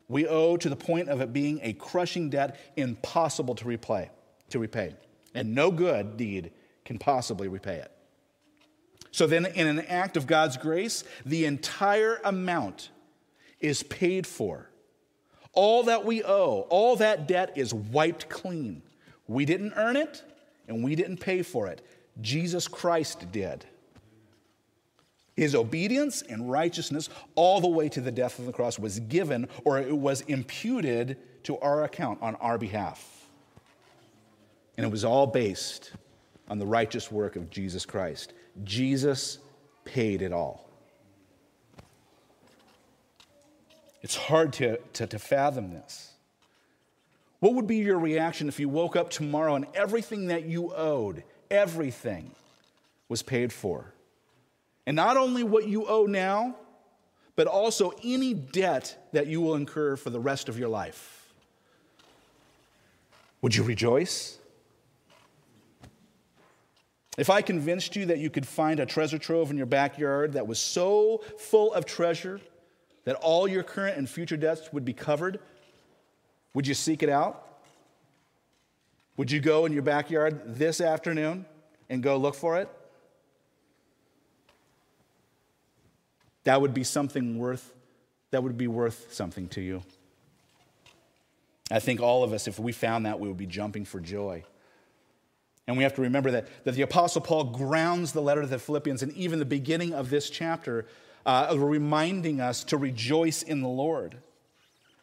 [0.07, 4.09] We owe to the point of it being a crushing debt impossible to repay,
[4.49, 4.95] to repay.
[5.35, 6.51] And no good deed
[6.83, 7.91] can possibly repay it.
[9.11, 12.89] So then, in an act of God's grace, the entire amount
[13.59, 14.69] is paid for.
[15.53, 18.83] All that we owe, all that debt is wiped clean.
[19.27, 20.23] We didn't earn it
[20.67, 21.81] and we didn't pay for it.
[22.21, 23.65] Jesus Christ did.
[25.35, 29.47] His obedience and righteousness, all the way to the death of the cross, was given
[29.63, 33.27] or it was imputed to our account on our behalf.
[34.77, 35.91] And it was all based
[36.49, 38.33] on the righteous work of Jesus Christ.
[38.63, 39.37] Jesus
[39.85, 40.69] paid it all.
[44.01, 46.13] It's hard to, to, to, fathom this.
[47.39, 51.23] What would be your reaction if you woke up tomorrow and everything that you owed,
[51.51, 52.31] everything,
[53.09, 53.93] was paid for?
[54.85, 56.55] And not only what you owe now,
[57.35, 61.31] but also any debt that you will incur for the rest of your life.
[63.41, 64.38] Would you rejoice?
[67.17, 70.47] If I convinced you that you could find a treasure trove in your backyard that
[70.47, 72.39] was so full of treasure
[73.03, 75.39] that all your current and future debts would be covered,
[76.53, 77.45] would you seek it out?
[79.17, 81.45] Would you go in your backyard this afternoon
[81.89, 82.69] and go look for it?
[86.45, 87.73] That would be something worth,
[88.31, 89.83] that would be worth something to you.
[91.69, 94.43] I think all of us, if we found that, we would be jumping for joy.
[95.69, 98.57] And we have to remember that, that the Apostle Paul grounds the letter to the
[98.57, 100.87] Philippians, and even the beginning of this chapter,
[101.27, 104.17] uh, reminding us to rejoice in the Lord.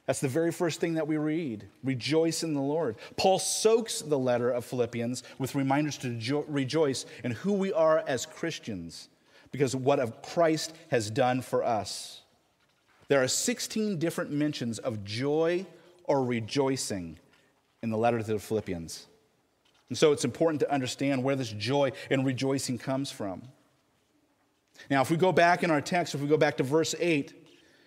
[0.06, 1.68] That's the very first thing that we read.
[1.84, 2.96] Rejoice in the Lord.
[3.16, 8.02] Paul soaks the letter of Philippians with reminders to jo- rejoice in who we are
[8.04, 9.08] as Christians
[9.52, 12.22] because of what Christ has done for us.
[13.06, 15.64] There are 16 different mentions of joy
[16.02, 17.20] or rejoicing
[17.84, 19.06] in the letter to the Philippians.
[19.88, 23.42] And so it's important to understand where this joy and rejoicing comes from.
[24.90, 27.32] Now, if we go back in our text, if we go back to verse 8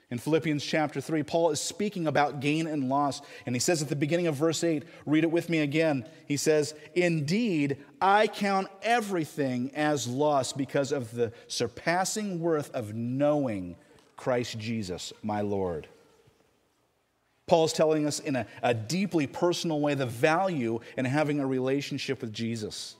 [0.10, 3.22] in Philippians chapter 3, Paul is speaking about gain and loss.
[3.46, 6.06] And he says at the beginning of verse 8, read it with me again.
[6.26, 13.76] He says, Indeed, I count everything as loss because of the surpassing worth of knowing
[14.16, 15.88] Christ Jesus, my Lord.
[17.50, 21.48] Paul is telling us in a, a deeply personal way the value in having a
[21.48, 22.96] relationship with Jesus.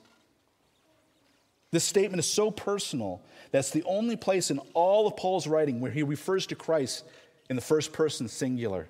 [1.70, 3.22] This statement is so personal
[3.52, 7.04] that's the only place in all of Paul's writing where he refers to Christ
[7.48, 8.88] in the first person singular.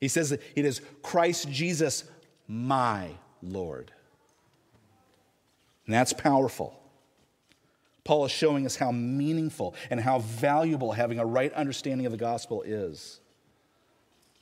[0.00, 2.02] He says that it is Christ Jesus,
[2.48, 3.10] my
[3.42, 3.92] Lord.
[5.86, 6.76] And that's powerful.
[8.02, 12.18] Paul is showing us how meaningful and how valuable having a right understanding of the
[12.18, 13.20] gospel is.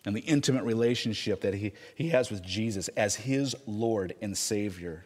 [0.08, 5.04] And the intimate relationship that he, he has with Jesus as his Lord and Savior.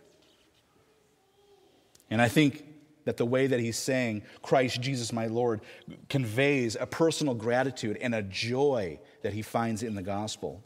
[2.08, 2.64] And I think
[3.04, 5.60] that the way that he's saying, Christ Jesus my Lord,
[6.08, 10.62] conveys a personal gratitude and a joy that he finds in the gospel.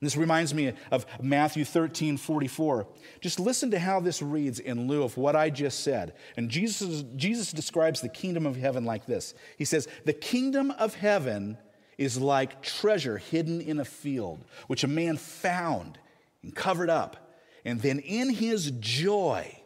[0.00, 2.86] And this reminds me of Matthew 13, 44.
[3.20, 6.14] Just listen to how this reads in lieu of what I just said.
[6.38, 10.94] And Jesus, Jesus describes the kingdom of heaven like this He says, The kingdom of
[10.94, 11.58] heaven
[11.98, 15.98] is like treasure hidden in a field, which a man found
[16.42, 17.34] and covered up.
[17.64, 19.60] And then in his joy,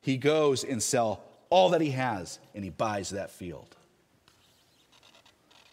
[0.00, 3.76] he goes and sell all that he has and he buys that field.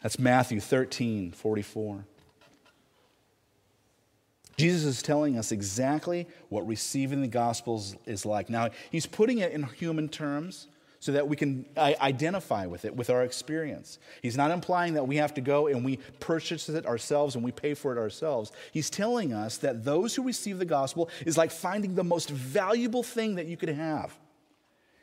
[0.02, 2.06] That's Matthew 13, 44.
[4.58, 8.50] Jesus is telling us exactly what receiving the Gospels is like.
[8.50, 10.68] Now, he's putting it in human terms
[11.00, 14.00] so that we can identify with it with our experience.
[14.22, 17.52] He's not implying that we have to go and we purchase it ourselves and we
[17.52, 18.52] pay for it ourselves.
[18.72, 23.04] He's telling us that those who receive the gospel is like finding the most valuable
[23.04, 24.18] thing that you could have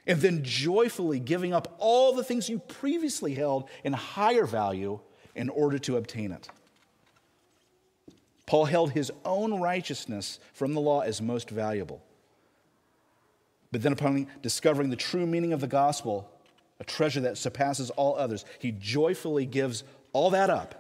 [0.07, 5.01] and then joyfully giving up all the things you previously held in higher value
[5.35, 6.49] in order to obtain it.
[8.47, 12.03] Paul held his own righteousness from the law as most valuable.
[13.75, 16.31] But then, upon discovering the true meaning of the gospel,
[16.79, 20.77] a treasure that surpasses all others, he joyfully gives all that up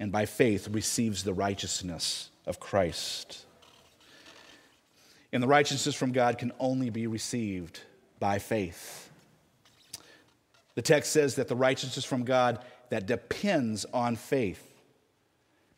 [0.00, 3.44] and by faith receives the righteousness of Christ.
[5.34, 7.80] And the righteousness from God can only be received
[8.18, 9.10] by faith.
[10.76, 14.66] The text says that the righteousness from God that depends on faith.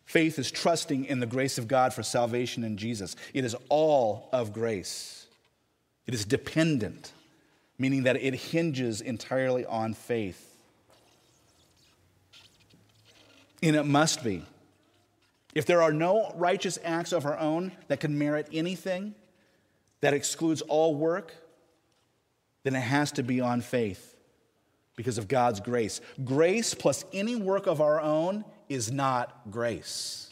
[0.04, 3.16] Faith is trusting in the grace of God for salvation in Jesus.
[3.34, 5.25] It is all of grace.
[6.06, 7.12] It is dependent,
[7.78, 10.56] meaning that it hinges entirely on faith.
[13.62, 14.44] And it must be.
[15.54, 19.14] If there are no righteous acts of our own that can merit anything,
[20.00, 21.34] that excludes all work,
[22.62, 24.14] then it has to be on faith
[24.96, 26.00] because of God's grace.
[26.24, 30.25] Grace plus any work of our own is not grace.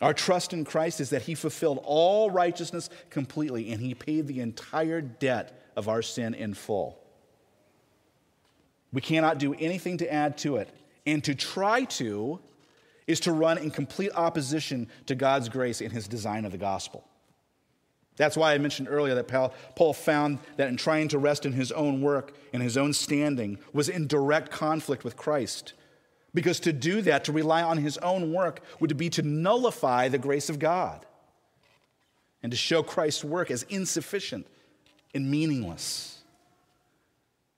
[0.00, 4.40] Our trust in Christ is that He fulfilled all righteousness completely and He paid the
[4.40, 6.98] entire debt of our sin in full.
[8.92, 10.68] We cannot do anything to add to it.
[11.06, 12.40] And to try to
[13.06, 17.04] is to run in complete opposition to God's grace and His design of the gospel.
[18.18, 19.28] That's why I mentioned earlier that
[19.76, 23.58] Paul found that in trying to rest in his own work and his own standing
[23.72, 25.72] was in direct conflict with Christ.
[26.34, 30.18] Because to do that, to rely on his own work, would be to nullify the
[30.18, 31.06] grace of God
[32.42, 34.46] and to show Christ's work as insufficient
[35.14, 36.18] and meaningless.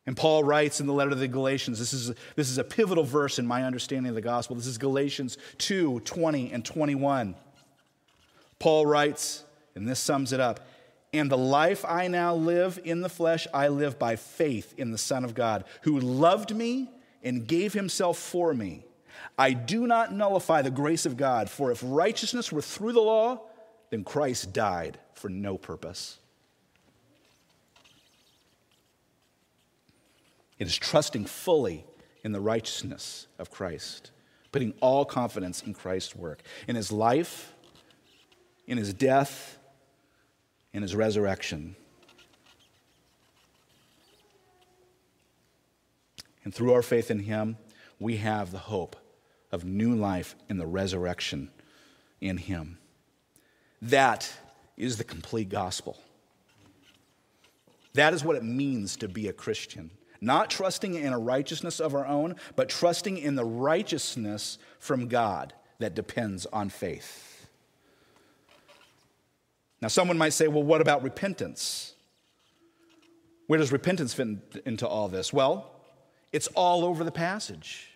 [0.06, 3.04] And Paul writes in the letter to the Galatians, this is, this is a pivotal
[3.04, 4.56] verse in my understanding of the gospel.
[4.56, 7.34] This is Galatians 2 20 and 21.
[8.58, 9.44] Paul writes,
[9.74, 10.66] and this sums it up
[11.12, 14.98] And the life I now live in the flesh, I live by faith in the
[14.98, 16.88] Son of God, who loved me
[17.22, 18.84] and gave himself for me.
[19.38, 23.42] I do not nullify the grace of God, for if righteousness were through the law,
[23.90, 26.18] then Christ died for no purpose.
[30.58, 31.84] It is trusting fully
[32.22, 34.10] in the righteousness of Christ,
[34.52, 37.54] putting all confidence in Christ's work, in his life,
[38.66, 39.58] in his death,
[40.72, 41.76] in his resurrection.
[46.44, 47.58] And through our faith in him,
[47.98, 48.96] we have the hope
[49.52, 51.50] of new life in the resurrection
[52.20, 52.78] in him.
[53.82, 54.32] That
[54.76, 55.98] is the complete gospel.
[57.94, 59.90] That is what it means to be a Christian.
[60.20, 65.54] Not trusting in a righteousness of our own, but trusting in the righteousness from God
[65.78, 67.48] that depends on faith.
[69.80, 71.94] Now, someone might say, well, what about repentance?
[73.46, 74.28] Where does repentance fit
[74.66, 75.32] into all this?
[75.32, 75.79] Well,
[76.32, 77.90] it's all over the passage.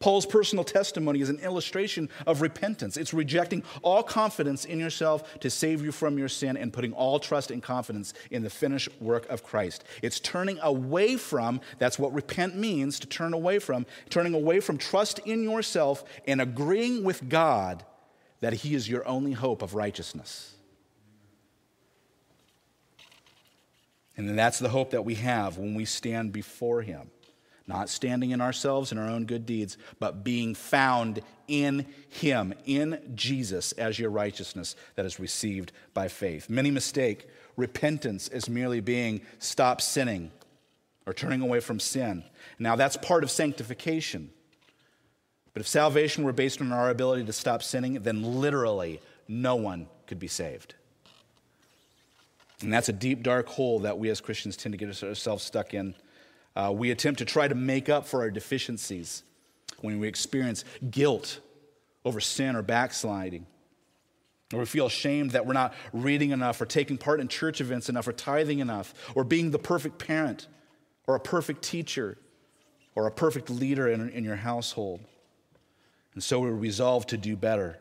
[0.00, 2.96] Paul's personal testimony is an illustration of repentance.
[2.96, 7.18] It's rejecting all confidence in yourself to save you from your sin and putting all
[7.18, 9.82] trust and confidence in the finished work of Christ.
[10.00, 14.78] It's turning away from, that's what repent means, to turn away from, turning away from
[14.78, 17.84] trust in yourself and agreeing with God
[18.40, 20.54] that He is your only hope of righteousness.
[24.18, 27.10] And that's the hope that we have when we stand before Him.
[27.68, 33.12] Not standing in ourselves and our own good deeds, but being found in Him, in
[33.14, 36.50] Jesus, as your righteousness that is received by faith.
[36.50, 40.32] Many mistake repentance as merely being stop sinning
[41.06, 42.24] or turning away from sin.
[42.58, 44.30] Now, that's part of sanctification.
[45.54, 49.88] But if salvation were based on our ability to stop sinning, then literally no one
[50.06, 50.74] could be saved.
[52.62, 55.74] And that's a deep, dark hole that we as Christians tend to get ourselves stuck
[55.74, 55.94] in.
[56.56, 59.22] Uh, we attempt to try to make up for our deficiencies
[59.80, 61.40] when we experience guilt
[62.04, 63.46] over sin or backsliding.
[64.52, 67.88] Or we feel ashamed that we're not reading enough, or taking part in church events
[67.88, 70.48] enough, or tithing enough, or being the perfect parent,
[71.06, 72.18] or a perfect teacher,
[72.94, 75.00] or a perfect leader in, in your household.
[76.14, 77.78] And so we resolve to do better.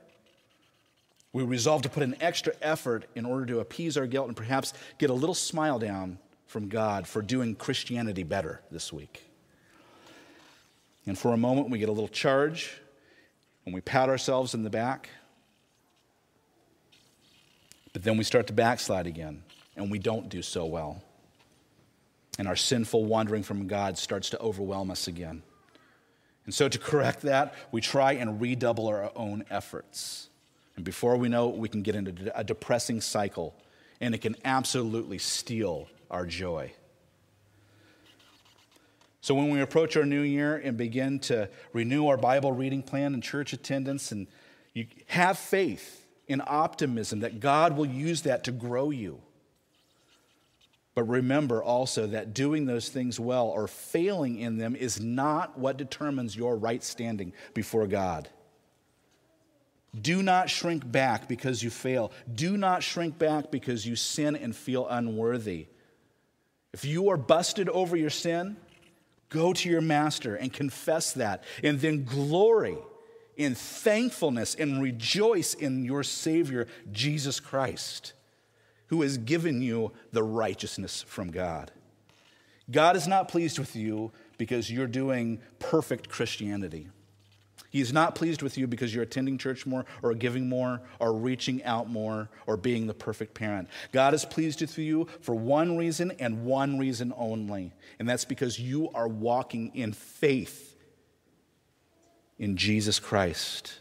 [1.37, 4.73] We resolve to put an extra effort in order to appease our guilt and perhaps
[4.97, 6.17] get a little smile down
[6.47, 9.23] from God for doing Christianity better this week.
[11.05, 12.81] And for a moment, we get a little charge
[13.65, 15.11] and we pat ourselves in the back.
[17.93, 19.43] But then we start to backslide again
[19.75, 21.03] and we don't do so well.
[22.39, 25.43] And our sinful wandering from God starts to overwhelm us again.
[26.45, 30.29] And so, to correct that, we try and redouble our own efforts.
[30.77, 33.53] And before we know it, we can get into a depressing cycle,
[33.99, 36.71] and it can absolutely steal our joy.
[39.19, 43.13] So, when we approach our new year and begin to renew our Bible reading plan
[43.13, 44.27] and church attendance, and
[44.73, 49.19] you have faith in optimism that God will use that to grow you.
[50.93, 55.77] But remember also that doing those things well or failing in them is not what
[55.77, 58.29] determines your right standing before God.
[60.01, 62.11] Do not shrink back because you fail.
[62.33, 65.67] Do not shrink back because you sin and feel unworthy.
[66.73, 68.57] If you are busted over your sin,
[69.29, 72.77] go to your master and confess that, and then glory
[73.35, 78.13] in thankfulness and rejoice in your Savior, Jesus Christ,
[78.87, 81.71] who has given you the righteousness from God.
[82.69, 86.89] God is not pleased with you because you're doing perfect Christianity.
[87.69, 91.63] He's not pleased with you because you're attending church more or giving more or reaching
[91.63, 93.67] out more or being the perfect parent.
[93.91, 98.59] God is pleased with you for one reason and one reason only, and that's because
[98.59, 100.75] you are walking in faith
[102.39, 103.79] in Jesus Christ.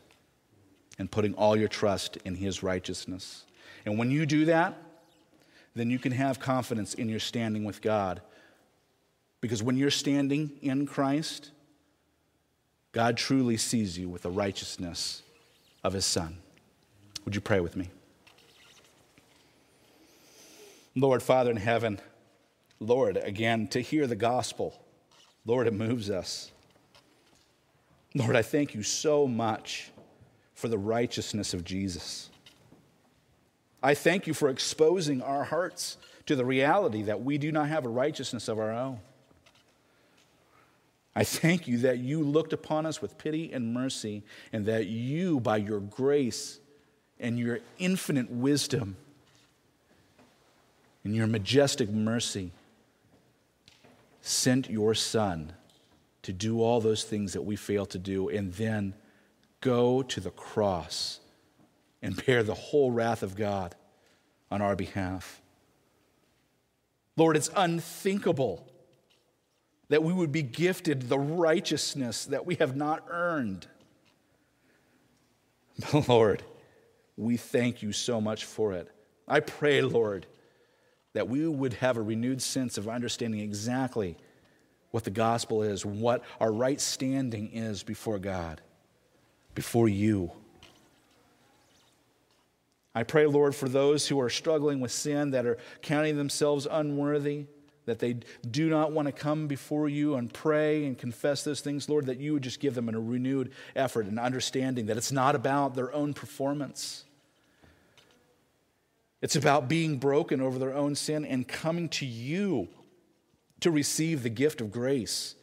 [0.99, 3.45] and putting all your trust in His righteousness.
[3.84, 4.76] And when you do that,
[5.74, 8.22] then you can have confidence in your standing with God.
[9.41, 11.51] Because when you're standing in Christ,
[12.97, 15.23] God truly sees you with the righteousness
[15.85, 16.39] of His Son.
[17.27, 17.91] Would you pray with me?
[20.95, 22.01] Lord, Father in heaven,
[22.81, 24.81] Lord, again, to hear the gospel,
[25.45, 26.51] Lord, it moves us.
[28.15, 29.91] Lord, I thank you so much
[30.55, 32.31] for the righteousness of Jesus.
[33.83, 37.85] I thank you for exposing our hearts to the reality that we do not have
[37.85, 39.01] a righteousness of our own.
[41.19, 45.41] I thank you that you looked upon us with pity and mercy, and that you,
[45.41, 46.61] by your grace
[47.19, 48.97] and your infinite wisdom
[51.03, 52.53] and your majestic mercy,
[54.21, 55.55] sent your Son
[56.21, 58.93] to do all those things that we fail to do, and then
[59.62, 61.21] go to the cross
[62.03, 63.75] and bear the whole wrath of God
[64.51, 65.41] on our behalf.
[67.17, 68.69] Lord, it's unthinkable
[69.89, 73.66] that we would be gifted the righteousness that we have not earned.
[76.09, 76.43] Lord,
[77.16, 78.91] we thank you so much for it.
[79.28, 80.26] I pray, Lord,
[81.12, 84.16] that we would have a renewed sense of understanding exactly
[84.91, 88.61] what the gospel is, what our right standing is before God,
[89.55, 90.30] before you.
[92.95, 97.47] I pray, Lord, for those who are struggling with sin, that are counting themselves unworthy,
[97.87, 98.16] that they
[98.51, 102.18] do not want to come before you and pray and confess those things, Lord, that
[102.18, 105.93] you would just give them a renewed effort and understanding that it's not about their
[105.93, 107.05] own performance.
[109.22, 112.68] It's about being broken over their own sin and coming to you
[113.61, 115.34] to receive the gift of grace,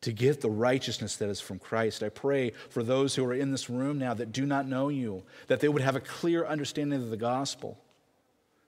[0.00, 2.02] to get the righteousness that is from Christ.
[2.02, 5.24] I pray for those who are in this room now that do not know you,
[5.46, 7.78] that they would have a clear understanding of the gospel,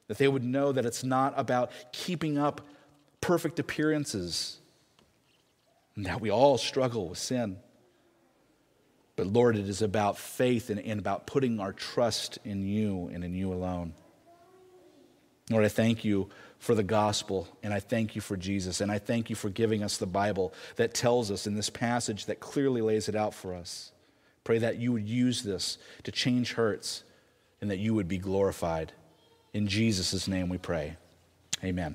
[0.09, 2.61] that they would know that it's not about keeping up
[3.23, 4.59] perfect appearances,
[5.97, 7.57] and that we all struggle with sin.
[9.17, 13.25] But Lord, it is about faith and, and about putting our trust in you and
[13.25, 13.95] in you alone.
[15.51, 18.99] Lord, I thank you for the gospel, and I thank you for Jesus, and I
[18.99, 22.81] thank you for giving us the Bible that tells us in this passage that clearly
[22.81, 23.93] lays it out for us.
[24.45, 27.05] Pray that you would use this to change hurts
[27.61, 28.93] and that you would be glorified.
[29.53, 30.97] In Jesus' name we pray.
[31.63, 31.95] Amen.